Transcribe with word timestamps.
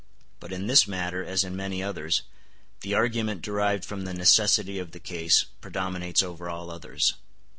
But 0.39 0.51
in 0.51 0.65
this 0.65 0.87
matter, 0.87 1.23
as 1.23 1.43
in 1.43 1.55
many 1.55 1.83
others, 1.83 2.23
the 2.79 2.95
argument 2.95 3.43
derived 3.43 3.85
from 3.85 4.03
the 4.03 4.15
necessity 4.15 4.79
of 4.79 4.93
the 4.93 4.99
case 4.99 5.43
predominates 5.61 6.23
over 6.23 6.49
all 6.49 6.71
others. 6.71 7.13